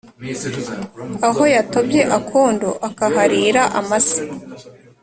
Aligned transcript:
aho 1.27 1.43
yatobye 1.55 2.01
akondo 2.17 2.69
akaharira 2.87 3.63
amase 3.79 4.21